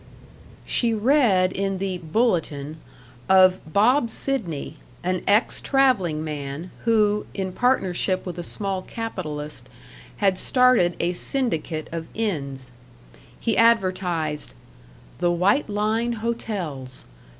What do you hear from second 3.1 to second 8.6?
of Bob Sidney, an ex traveling man, who, in partnership with a